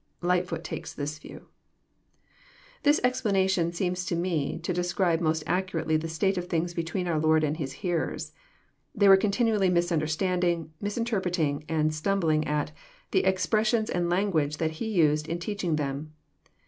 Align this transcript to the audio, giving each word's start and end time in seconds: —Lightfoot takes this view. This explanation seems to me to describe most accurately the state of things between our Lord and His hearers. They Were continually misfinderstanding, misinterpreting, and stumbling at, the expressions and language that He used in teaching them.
—Lightfoot 0.31 0.63
takes 0.63 0.95
this 0.95 1.19
view. 1.19 1.45
This 2.81 2.99
explanation 3.03 3.71
seems 3.71 4.03
to 4.05 4.15
me 4.15 4.57
to 4.63 4.73
describe 4.73 5.21
most 5.21 5.43
accurately 5.45 5.95
the 5.95 6.07
state 6.07 6.39
of 6.39 6.47
things 6.49 6.73
between 6.73 7.07
our 7.07 7.19
Lord 7.19 7.43
and 7.43 7.57
His 7.57 7.71
hearers. 7.85 8.31
They 8.95 9.07
Were 9.07 9.15
continually 9.15 9.69
misfinderstanding, 9.69 10.71
misinterpreting, 10.81 11.65
and 11.69 11.93
stumbling 11.93 12.47
at, 12.47 12.71
the 13.11 13.25
expressions 13.25 13.91
and 13.91 14.09
language 14.09 14.57
that 14.57 14.71
He 14.81 14.87
used 14.87 15.27
in 15.29 15.37
teaching 15.37 15.75
them. 15.75 16.13